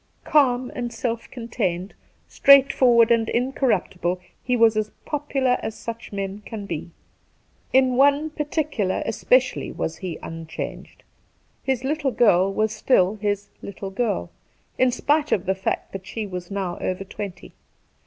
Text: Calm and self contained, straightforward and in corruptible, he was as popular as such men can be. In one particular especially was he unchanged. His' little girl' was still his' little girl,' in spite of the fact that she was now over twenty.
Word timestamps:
Calm 0.23 0.71
and 0.73 0.91
self 0.91 1.29
contained, 1.29 1.93
straightforward 2.27 3.11
and 3.11 3.29
in 3.29 3.51
corruptible, 3.51 4.19
he 4.41 4.55
was 4.57 4.75
as 4.75 4.89
popular 5.05 5.59
as 5.61 5.75
such 5.75 6.11
men 6.11 6.41
can 6.43 6.65
be. 6.65 6.89
In 7.71 7.95
one 7.97 8.31
particular 8.31 9.03
especially 9.05 9.71
was 9.71 9.97
he 9.97 10.17
unchanged. 10.23 11.03
His' 11.61 11.83
little 11.83 12.09
girl' 12.09 12.51
was 12.51 12.73
still 12.73 13.17
his' 13.17 13.49
little 13.61 13.91
girl,' 13.91 14.31
in 14.75 14.89
spite 14.91 15.31
of 15.31 15.45
the 15.45 15.53
fact 15.53 15.91
that 15.93 16.07
she 16.07 16.25
was 16.25 16.49
now 16.49 16.79
over 16.79 17.03
twenty. 17.03 17.53